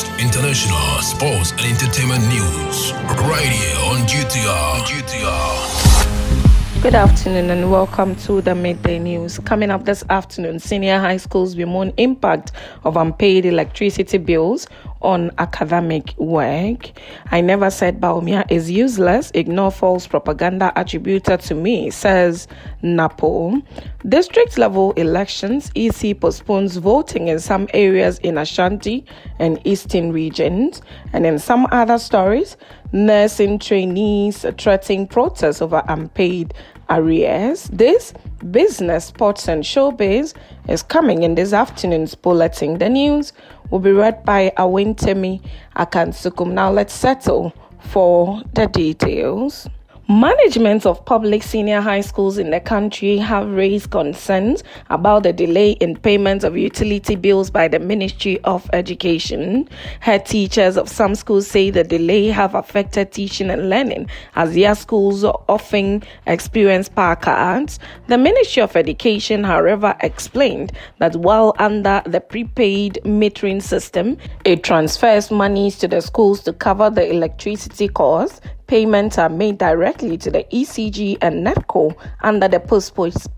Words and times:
latest 0.00 0.20
international 0.20 1.02
sports 1.02 1.52
and 1.52 1.60
entertainment 1.60 2.22
news 2.28 2.92
right 3.28 3.48
here 3.48 3.76
on 3.86 4.06
GTR. 4.06 4.80
GTR. 4.84 6.82
Good 6.82 6.94
afternoon 6.94 7.50
and 7.50 7.70
welcome 7.70 8.16
to 8.16 8.40
the 8.40 8.54
midday 8.54 8.98
news. 8.98 9.38
Coming 9.40 9.70
up 9.70 9.84
this 9.84 10.02
afternoon, 10.08 10.58
senior 10.58 10.98
high 10.98 11.18
schools 11.18 11.54
bemoan 11.54 11.92
impact 11.98 12.52
of 12.84 12.96
unpaid 12.96 13.44
electricity 13.44 14.18
bills 14.18 14.66
on 15.00 15.30
academic 15.38 16.14
work. 16.18 16.90
I 17.30 17.40
never 17.40 17.70
said 17.70 18.00
Bawumia 18.00 18.44
is 18.50 18.70
useless. 18.70 19.30
Ignore 19.34 19.70
false 19.70 20.06
propaganda 20.06 20.72
attributed 20.76 21.40
to 21.40 21.54
me, 21.54 21.90
says 21.90 22.48
Napo. 22.82 23.62
District 24.08 24.58
level 24.58 24.92
elections, 24.92 25.70
EC 25.74 26.18
postpones 26.20 26.76
voting 26.76 27.28
in 27.28 27.38
some 27.38 27.68
areas 27.74 28.18
in 28.18 28.38
Ashanti 28.38 29.04
and 29.38 29.60
Eastern 29.64 30.12
regions. 30.12 30.82
And 31.12 31.26
in 31.26 31.38
some 31.38 31.66
other 31.70 31.98
stories, 31.98 32.56
nursing 32.92 33.58
trainees 33.58 34.44
threatening 34.58 35.06
protests 35.06 35.62
over 35.62 35.82
unpaid 35.88 36.54
arrears. 36.90 37.64
This 37.72 38.12
business, 38.50 39.06
sports, 39.06 39.48
and 39.48 39.62
showbiz 39.62 40.34
is 40.68 40.82
coming 40.82 41.22
in 41.22 41.36
this 41.36 41.52
afternoon's 41.52 42.14
bulletin. 42.14 42.78
The 42.78 42.88
news 42.88 43.32
will 43.70 43.78
be 43.78 43.92
read 43.92 44.24
by 44.24 44.52
Awentemi 44.56 45.42
Akansukum. 45.76 46.52
Now 46.52 46.70
let's 46.70 46.94
settle 46.94 47.52
for 47.80 48.42
the 48.54 48.66
details. 48.66 49.68
Management 50.10 50.86
of 50.86 51.04
public 51.04 51.40
senior 51.40 51.80
high 51.80 52.00
schools 52.00 52.36
in 52.36 52.50
the 52.50 52.58
country 52.58 53.16
have 53.18 53.48
raised 53.48 53.92
concerns 53.92 54.64
about 54.88 55.22
the 55.22 55.32
delay 55.32 55.70
in 55.70 55.94
payment 55.94 56.42
of 56.42 56.56
utility 56.56 57.14
bills 57.14 57.48
by 57.48 57.68
the 57.68 57.78
Ministry 57.78 58.40
of 58.42 58.68
Education. 58.72 59.68
Head 60.00 60.26
teachers 60.26 60.76
of 60.76 60.88
some 60.88 61.14
schools 61.14 61.46
say 61.46 61.70
the 61.70 61.84
delay 61.84 62.26
have 62.26 62.56
affected 62.56 63.12
teaching 63.12 63.50
and 63.50 63.70
learning 63.70 64.10
as 64.34 64.52
their 64.56 64.74
schools 64.74 65.22
often 65.22 66.02
experience 66.26 66.88
power 66.88 67.14
cuts. 67.14 67.78
The 68.08 68.18
Ministry 68.18 68.64
of 68.64 68.74
Education, 68.74 69.44
however, 69.44 69.94
explained 70.00 70.72
that 70.98 71.14
while 71.14 71.54
under 71.60 72.02
the 72.04 72.20
prepaid 72.20 72.98
metering 73.04 73.62
system, 73.62 74.16
it 74.44 74.64
transfers 74.64 75.30
monies 75.30 75.78
to 75.78 75.86
the 75.86 76.00
schools 76.00 76.40
to 76.40 76.52
cover 76.52 76.90
the 76.90 77.08
electricity 77.08 77.86
costs 77.86 78.40
payments 78.70 79.18
are 79.18 79.28
made 79.28 79.58
directly 79.58 80.16
to 80.16 80.30
the 80.30 80.44
ECG 80.52 81.18
and 81.22 81.44
NEDCO 81.44 81.92
under 82.20 82.46
the 82.46 82.60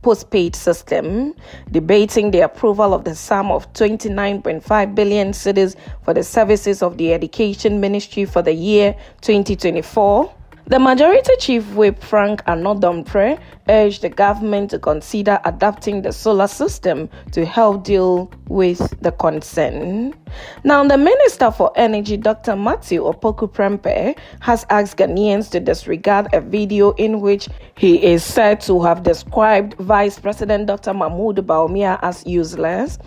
postpaid 0.02 0.55
system, 0.55 1.34
debating 1.70 2.30
the 2.33 2.41
approval 2.41 2.92
of 2.92 3.05
the 3.05 3.14
sum 3.14 3.50
of 3.50 3.72
29.5 3.72 4.94
billion 4.94 5.33
cedis 5.33 5.74
for 6.05 6.12
the 6.12 6.22
services 6.22 6.83
of 6.83 6.98
the 6.98 7.14
Education 7.14 7.80
Ministry 7.80 8.27
for 8.27 8.42
the 8.42 8.52
year 8.52 8.94
2024. 9.22 10.41
The 10.68 10.78
Majority 10.78 11.32
Chief 11.41 11.74
Whip 11.74 12.00
Frank 12.00 12.41
Annoh-Dompreh 12.46 13.36
urged 13.68 14.02
the 14.02 14.08
government 14.08 14.70
to 14.70 14.78
consider 14.78 15.41
adapting 15.44 16.02
the 16.02 16.12
solar 16.12 16.46
system 16.46 17.10
to 17.32 17.44
help 17.44 17.82
deal 17.82 18.30
with 18.46 18.78
the 19.00 19.10
concern. 19.10 20.14
Now, 20.62 20.84
the 20.84 20.96
Minister 20.96 21.50
for 21.50 21.72
Energy, 21.74 22.16
Dr. 22.16 22.55
Matthew 22.55 23.02
Opoku 23.02 23.52
Prempeh, 23.52 24.16
has 24.40 24.64
asked 24.70 24.98
Ghanaians 24.98 25.50
to 25.50 25.58
disregard 25.58 26.28
a 26.33 26.40
video 26.40 26.92
in 26.92 27.20
which 27.20 27.48
he 27.77 28.02
is 28.02 28.22
said 28.22 28.60
to 28.62 28.80
have 28.83 29.02
described 29.02 29.74
Vice 29.78 30.20
President 30.20 30.68
Dr. 30.68 30.94
Mahmoud 30.94 31.36
Bawumia 31.44 31.98
as 32.02 32.24
useless. 32.24 32.98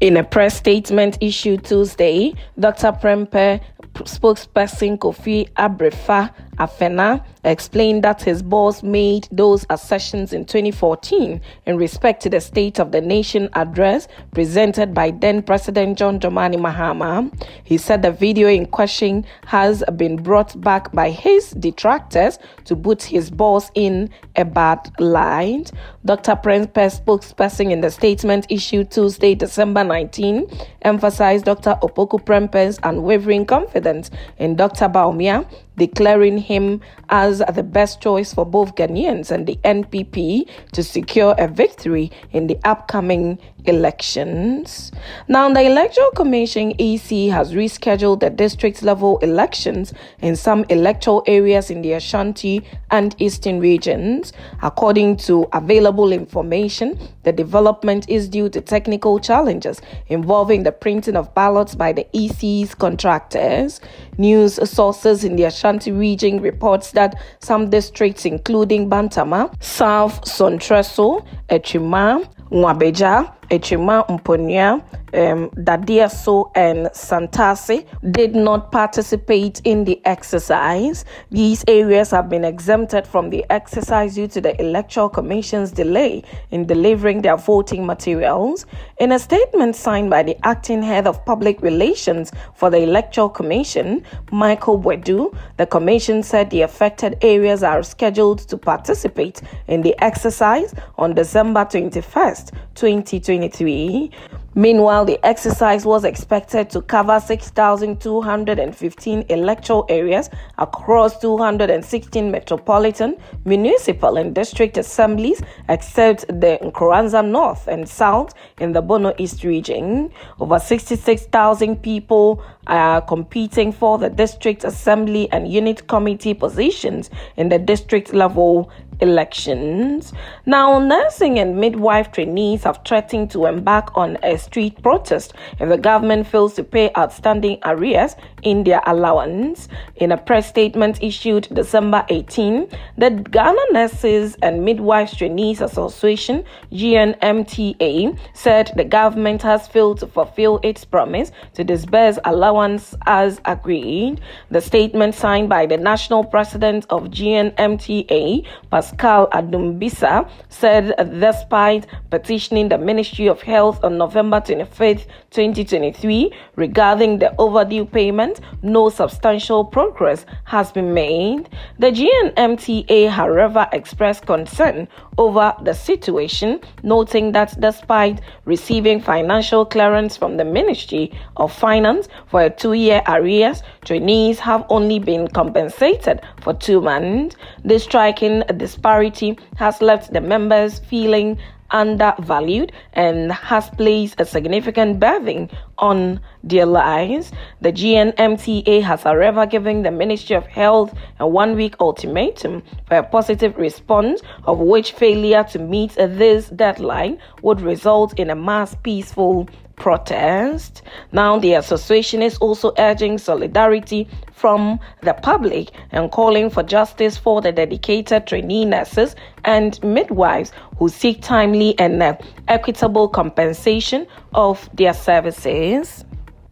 In 0.00 0.16
a 0.16 0.22
press 0.22 0.56
statement 0.56 1.18
issued 1.20 1.64
Tuesday, 1.64 2.32
Dr. 2.56 2.92
Prempeh 2.92 3.60
spokesperson 4.04 4.96
Kofi 4.96 5.50
Abrefa 5.54 6.32
Afena 6.58 7.24
explained 7.44 8.02
that 8.02 8.20
his 8.22 8.42
boss 8.42 8.82
made 8.82 9.28
those 9.30 9.64
assertions 9.70 10.32
in 10.32 10.44
2014 10.44 11.40
in 11.66 11.76
respect 11.76 12.22
to 12.22 12.28
the 12.28 12.40
State 12.40 12.78
of 12.80 12.90
the 12.92 13.00
Nation 13.00 13.48
address 13.54 14.08
presented 14.32 14.92
by 14.92 15.10
then 15.12 15.42
President 15.42 15.96
John 15.96 16.18
Dramani 16.18 16.56
Mahama. 16.56 17.32
He 17.64 17.78
said 17.78 18.02
the 18.02 18.10
video 18.10 18.48
in 18.48 18.66
question 18.66 19.24
has 19.46 19.84
been 19.96 20.16
brought 20.16 20.60
back 20.60 20.92
by 20.92 21.10
his 21.10 21.50
detractors 21.50 22.38
to 22.64 22.74
put 22.74 23.02
his 23.02 23.30
boss 23.30 23.70
in 23.74 24.10
a 24.36 24.44
bad 24.44 24.90
light. 24.98 25.70
Dr. 26.04 26.32
Prempeh's 26.32 27.00
spokesperson 27.00 27.70
in 27.70 27.80
the 27.80 27.90
statement 27.90 28.46
issued 28.50 28.90
Tuesday, 28.90 29.34
December 29.34 29.84
19, 29.88 30.46
emphasized 30.82 31.44
Dr. 31.46 31.76
Opoku 31.82 32.22
Prempeh's 32.22 32.78
unwavering 32.82 33.46
confidence 33.46 34.10
in 34.38 34.54
Dr. 34.54 34.88
Bawumia 34.88 35.44
declaring 35.78 36.38
him 36.38 36.80
as 37.08 37.38
the 37.54 37.62
best 37.62 38.00
choice 38.00 38.34
for 38.34 38.44
both 38.44 38.74
Ghanaians 38.74 39.30
and 39.30 39.46
the 39.46 39.56
NPP 39.64 40.48
to 40.72 40.82
secure 40.82 41.34
a 41.38 41.48
victory 41.48 42.10
in 42.32 42.46
the 42.48 42.58
upcoming 42.64 43.38
elections. 43.64 44.90
Now, 45.28 45.52
the 45.52 45.62
Electoral 45.62 46.10
Commission 46.12 46.72
EC 46.78 47.30
has 47.30 47.52
rescheduled 47.52 48.20
the 48.20 48.30
district 48.30 48.82
level 48.82 49.18
elections 49.18 49.92
in 50.20 50.36
some 50.36 50.64
electoral 50.68 51.22
areas 51.26 51.70
in 51.70 51.82
the 51.82 51.92
Ashanti 51.92 52.64
and 52.90 53.14
Eastern 53.18 53.60
regions. 53.60 54.32
According 54.62 55.18
to 55.18 55.46
available 55.52 56.12
information, 56.12 56.98
the 57.24 57.32
development 57.32 58.08
is 58.08 58.28
due 58.28 58.48
to 58.50 58.60
technical 58.60 59.18
challenges 59.18 59.80
involving 60.08 60.62
the 60.62 60.72
printing 60.72 61.16
of 61.16 61.34
ballots 61.34 61.74
by 61.74 61.92
the 61.92 62.06
EC's 62.16 62.74
contractors. 62.74 63.80
News 64.16 64.58
sources 64.68 65.24
in 65.24 65.36
the 65.36 65.44
Ashanti 65.44 65.67
region 65.92 66.40
reports 66.40 66.92
that 66.92 67.14
some 67.40 67.70
districts 67.70 68.24
including 68.24 68.88
Bantama, 68.88 69.50
South 69.62 70.22
Suntreso, 70.24 71.26
Echima, 71.48 72.24
Nwabeja, 72.50 73.32
Echima 73.50 74.06
Mponia, 74.08 74.82
um, 75.14 75.50
Dadieso, 75.50 76.50
and 76.54 76.86
Santasi 76.88 77.86
did 78.12 78.34
not 78.34 78.70
participate 78.72 79.60
in 79.64 79.84
the 79.84 80.00
exercise. 80.04 81.04
These 81.30 81.64
areas 81.68 82.10
have 82.10 82.28
been 82.28 82.44
exempted 82.44 83.06
from 83.06 83.30
the 83.30 83.44
exercise 83.50 84.14
due 84.14 84.28
to 84.28 84.40
the 84.40 84.60
Electoral 84.60 85.08
Commission's 85.08 85.70
delay 85.70 86.22
in 86.50 86.66
delivering 86.66 87.22
their 87.22 87.36
voting 87.36 87.86
materials. 87.86 88.66
In 88.98 89.12
a 89.12 89.18
statement 89.18 89.76
signed 89.76 90.10
by 90.10 90.22
the 90.22 90.36
acting 90.46 90.82
head 90.82 91.06
of 91.06 91.24
public 91.24 91.62
relations 91.62 92.32
for 92.54 92.70
the 92.70 92.78
Electoral 92.78 93.28
Commission, 93.28 94.04
Michael 94.30 94.78
Boadu, 94.78 95.34
the 95.56 95.66
commission 95.66 96.22
said 96.22 96.50
the 96.50 96.62
affected 96.62 97.16
areas 97.22 97.62
are 97.62 97.82
scheduled 97.82 98.40
to 98.40 98.56
participate 98.56 99.42
in 99.66 99.82
the 99.82 99.94
exercise 100.02 100.74
on 100.96 101.14
December 101.14 101.64
21st, 101.64 102.52
2023. 102.74 104.10
Meanwhile, 104.58 105.04
the 105.04 105.24
exercise 105.24 105.86
was 105.86 106.02
expected 106.02 106.68
to 106.70 106.82
cover 106.82 107.20
6,215 107.20 109.24
electoral 109.28 109.86
areas 109.88 110.30
across 110.58 111.20
216 111.20 112.28
metropolitan, 112.28 113.16
municipal, 113.44 114.16
and 114.16 114.34
district 114.34 114.76
assemblies, 114.76 115.40
except 115.68 116.26
the 116.26 116.58
Nkoranza 116.60 117.24
North 117.24 117.68
and 117.68 117.88
South 117.88 118.34
in 118.58 118.72
the 118.72 118.82
Bono 118.82 119.14
East 119.16 119.44
region. 119.44 120.10
Over 120.40 120.58
66,000 120.58 121.80
people 121.80 122.42
are 122.66 123.00
competing 123.00 123.70
for 123.70 123.96
the 123.96 124.10
district 124.10 124.64
assembly 124.64 125.30
and 125.30 125.46
unit 125.46 125.86
committee 125.86 126.34
positions 126.34 127.10
in 127.36 127.48
the 127.48 127.60
district 127.60 128.12
level 128.12 128.72
elections. 129.00 130.12
Now, 130.46 130.78
nursing 130.78 131.38
and 131.38 131.56
midwife 131.56 132.12
trainees 132.12 132.64
have 132.64 132.80
threatened 132.86 133.30
to 133.32 133.46
embark 133.46 133.96
on 133.96 134.18
a 134.22 134.36
street 134.38 134.82
protest 134.82 135.34
if 135.60 135.68
the 135.68 135.78
government 135.78 136.26
fails 136.26 136.54
to 136.54 136.64
pay 136.64 136.90
outstanding 136.96 137.58
arrears 137.64 138.16
in 138.42 138.64
their 138.64 138.80
allowance. 138.86 139.68
In 139.96 140.12
a 140.12 140.16
press 140.16 140.48
statement 140.48 141.02
issued 141.02 141.48
December 141.52 142.04
18, 142.08 142.68
the 142.96 143.10
Ghana 143.10 143.60
Nurses 143.72 144.36
and 144.42 144.64
Midwives 144.64 145.16
Trainees 145.16 145.60
Association, 145.60 146.44
GNMTA, 146.72 148.18
said 148.34 148.72
the 148.76 148.84
government 148.84 149.42
has 149.42 149.66
failed 149.68 149.98
to 150.00 150.06
fulfill 150.06 150.60
its 150.62 150.84
promise 150.84 151.32
to 151.54 151.64
disburse 151.64 152.18
allowance 152.24 152.94
as 153.06 153.40
agreed. 153.44 154.20
The 154.50 154.60
statement 154.60 155.14
signed 155.14 155.48
by 155.48 155.66
the 155.66 155.76
national 155.76 156.24
president 156.24 156.86
of 156.90 157.04
GNMTA, 157.04 158.46
Pascal 158.70 159.28
Adumbisa, 159.30 160.28
said 160.48 160.94
despite 161.20 161.86
petitioning 162.10 162.68
the 162.68 162.78
Ministry 162.78 163.26
of 163.28 163.42
Health 163.42 163.82
on 163.82 163.98
November 163.98 164.40
25, 164.40 165.06
2023, 165.30 166.32
regarding 166.56 167.18
the 167.18 167.34
overdue 167.38 167.84
payment, 167.84 168.27
no 168.62 168.88
substantial 168.88 169.64
progress 169.64 170.26
has 170.44 170.72
been 170.72 170.94
made. 170.94 171.48
The 171.78 171.90
GNMTA, 171.90 173.08
however, 173.08 173.68
expressed 173.72 174.26
concern 174.26 174.88
over 175.16 175.54
the 175.62 175.74
situation, 175.74 176.60
noting 176.82 177.32
that 177.32 177.58
despite 177.60 178.20
receiving 178.44 179.00
financial 179.00 179.64
clearance 179.64 180.16
from 180.16 180.36
the 180.36 180.44
Ministry 180.44 181.12
of 181.36 181.52
Finance 181.52 182.08
for 182.26 182.42
a 182.42 182.50
two 182.50 182.72
year 182.72 183.02
arrears, 183.08 183.62
trainees 183.84 184.38
have 184.38 184.64
only 184.68 184.98
been 184.98 185.28
compensated 185.28 186.20
for 186.40 186.54
two 186.54 186.80
months. 186.80 187.36
This 187.64 187.84
striking 187.84 188.42
disparity 188.56 189.38
has 189.56 189.80
left 189.80 190.12
the 190.12 190.20
members 190.20 190.78
feeling 190.78 191.38
undervalued 191.70 192.72
and 192.92 193.32
has 193.32 193.68
placed 193.70 194.20
a 194.20 194.24
significant 194.24 195.00
burden 195.00 195.50
on 195.78 196.20
their 196.42 196.66
lives. 196.66 197.32
The 197.60 197.72
GNMTA 197.72 198.82
has, 198.82 199.02
however, 199.02 199.46
given 199.46 199.82
the 199.82 199.90
Ministry 199.90 200.36
of 200.36 200.46
Health 200.46 200.94
a 201.20 201.26
one 201.26 201.56
week 201.56 201.74
ultimatum 201.80 202.62
for 202.86 202.98
a 202.98 203.02
positive 203.02 203.56
response, 203.56 204.20
of 204.44 204.58
which 204.58 204.92
failure 204.92 205.44
to 205.44 205.58
meet 205.58 205.94
this 205.94 206.48
deadline 206.48 207.18
would 207.42 207.60
result 207.60 208.18
in 208.18 208.30
a 208.30 208.34
mass 208.34 208.74
peaceful 208.82 209.48
protest. 209.78 210.82
Now, 211.12 211.38
the 211.38 211.54
association 211.54 212.22
is 212.22 212.36
also 212.38 212.72
urging 212.78 213.18
solidarity 213.18 214.08
from 214.32 214.78
the 215.02 215.14
public 215.14 215.70
and 215.90 216.10
calling 216.10 216.50
for 216.50 216.62
justice 216.62 217.16
for 217.16 217.40
the 217.40 217.52
dedicated 217.52 218.26
trainee 218.26 218.64
nurses 218.64 219.16
and 219.44 219.82
midwives 219.82 220.52
who 220.78 220.88
seek 220.88 221.22
timely 221.22 221.78
and 221.78 222.02
uh, 222.02 222.16
equitable 222.46 223.08
compensation 223.08 224.06
of 224.34 224.68
their 224.74 224.94
services. 224.94 226.04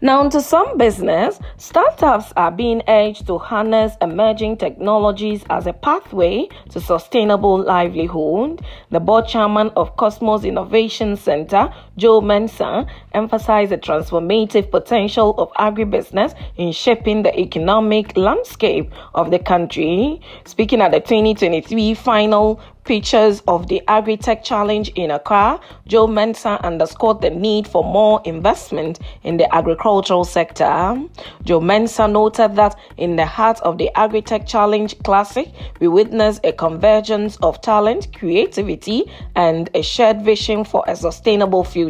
Now, 0.03 0.29
to 0.29 0.43
some 0.43 0.77
business, 0.77 1.41
startups 1.57 2.31
are 2.37 2.51
being 2.51 2.83
urged 2.87 3.27
to 3.29 3.39
harness 3.39 3.95
emerging 4.03 4.59
technologies 4.59 5.43
as 5.49 5.67
a 5.67 5.73
pathway 5.73 6.49
to 6.69 6.83
sustainable 6.83 7.63
livelihood. 7.63 8.61
The 8.91 9.01
board 9.01 9.27
chairman 9.27 9.71
of 9.71 9.97
Kosmos 9.97 10.45
Innovation 10.45 11.17
Center, 11.17 11.73
Joe 11.97 12.21
Mensah, 12.21 12.89
emphasized 13.13 13.73
the 13.73 13.79
transformative 13.79 14.71
potential 14.71 15.35
of 15.39 15.53
agribusiness 15.53 16.35
in 16.57 16.73
shaping 16.73 17.23
the 17.23 17.39
economic 17.39 18.17
landscape 18.17 18.93
of 19.15 19.31
the 19.31 19.39
country. 19.39 20.21
Speaking 20.45 20.81
at 20.81 20.93
the 20.93 21.01
2023 21.01 21.95
final 21.95 22.61
Pictures 22.87 23.43
of 23.49 23.67
the 23.67 23.83
Agritech 23.89 24.45
Challenge 24.45 24.91
in 24.91 25.11
Accra, 25.11 25.59
Joe 25.89 26.07
Mensah 26.07 26.63
underscored 26.63 27.21
the 27.21 27.31
need 27.31 27.67
for 27.67 27.83
more 27.83 28.23
investment 28.25 29.01
in 29.25 29.39
the 29.39 29.53
agricultural 29.53 30.23
sector. 30.25 30.97
Joe 31.43 31.59
Mensah 31.59 32.09
noted 32.09 32.55
that 32.55 32.79
in 32.97 33.17
the 33.17 33.27
heart 33.27 33.59
of 33.63 33.79
the 33.79 33.91
Agritech 33.97 34.47
Challenge 34.47 34.97
Classic, 35.03 35.49
we 35.81 35.89
witness 35.89 36.39
a 36.45 36.53
convergence 36.53 37.37
of 37.39 37.61
talent, 37.61 38.17
creativity, 38.17 39.11
and 39.35 39.69
a 39.75 39.83
shared 39.83 40.23
vision 40.23 40.63
for 40.63 40.85
a 40.87 40.95
sustainable 40.95 41.65
future. 41.65 41.86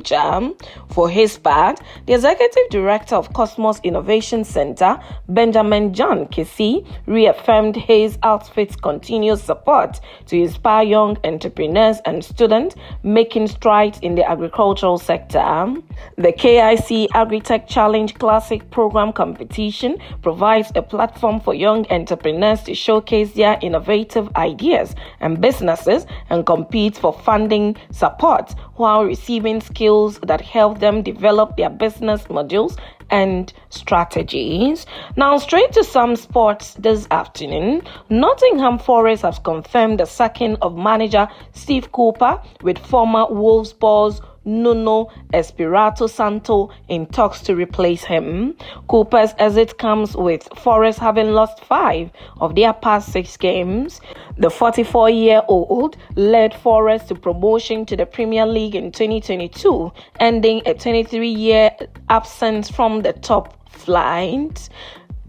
For 0.89 1.09
his 1.09 1.39
part, 1.39 1.81
the 2.07 2.15
executive 2.15 2.69
director 2.71 3.17
of 3.17 3.33
Kosmos 3.33 3.83
Innovation 3.83 4.45
Center, 4.45 4.99
Benjamin 5.29 5.93
John 5.95 6.27
Kisi, 6.27 6.87
reaffirmed 7.07 7.77
his 7.77 8.19
outfit's 8.23 8.77
continuous 8.77 9.43
support 9.43 10.01
to 10.27 10.37
inspire 10.37 10.85
young 10.85 11.17
entrepreneurs 11.25 11.99
and 12.05 12.25
students 12.25 12.75
making 13.03 13.49
strides 13.49 13.99
in 14.01 14.15
the 14.15 14.29
agricultural 14.29 14.99
sector. 14.99 15.75
The 16.17 16.33
KIC 16.33 17.09
Agritech 17.09 17.67
Challenge 17.67 18.15
Classic 18.15 18.71
Program 18.71 19.13
competition 19.13 19.97
provides 20.23 20.71
a 20.75 20.83
platform 20.83 21.41
for 21.41 21.55
young 21.55 21.87
entrepreneurs 21.91 22.63
to 22.65 22.75
showcase 22.75 23.33
their 23.33 23.59
innovative 23.63 24.29
ideas 24.37 24.95
and 25.21 25.41
businesses 25.41 26.07
and 26.31 26.45
compete 26.45 26.97
for 26.97 27.13
funding 27.13 27.77
support 27.91 28.55
while 28.77 29.05
receiving 29.05 29.61
skills 29.61 29.86
that 30.23 30.41
help 30.41 30.81
them 30.81 31.03
develop 31.03 31.57
their 31.57 31.71
business 31.71 32.25
modules 32.25 32.79
and 33.11 33.53
strategies. 33.71 34.87
Now, 35.17 35.39
straight 35.39 35.73
to 35.73 35.85
some 35.85 36.17
sports 36.17 36.75
this 36.75 37.07
afternoon. 37.11 37.83
Nottingham 38.11 38.79
Forest 38.79 39.23
has 39.23 39.39
confirmed 39.39 40.01
the 40.01 40.07
sacking 40.07 40.57
of 40.63 40.77
manager 40.77 41.29
Steve 41.53 41.93
Cooper 41.93 42.43
with 42.63 42.79
former 42.79 43.27
Wolves 43.31 43.73
boss 43.73 44.21
Nuno 44.47 45.09
Espirito 45.35 46.07
Santo 46.07 46.71
in 46.89 47.07
talks 47.07 47.41
to 47.43 47.55
replace 47.55 48.05
him. 48.05 48.57
Cooper's 48.89 49.35
exit 49.39 49.77
comes 49.79 50.17
with 50.17 50.49
Forest 50.57 50.99
having 51.01 51.33
lost 51.33 51.63
five 51.65 52.11
of 52.41 52.55
their 52.55 52.73
past 52.73 53.13
six 53.13 53.37
games. 53.37 54.01
The 54.39 54.49
44 54.49 55.11
year 55.11 55.43
old 55.49 55.97
led 56.15 56.55
Forest 56.55 57.09
to 57.09 57.15
promotion 57.15 57.85
to 57.87 57.97
the 57.97 58.07
Premier 58.07 58.47
League 58.47 58.75
in 58.75 58.93
2022, 58.93 59.93
ending 60.21 60.63
a 60.65 60.75
23 60.75 61.29
year 61.29 61.71
absence 62.09 62.71
from 62.71 63.03
the 63.03 63.13
top 63.13 63.69
flight. 63.69 64.69